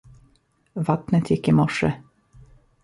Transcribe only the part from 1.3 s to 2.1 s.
i morse.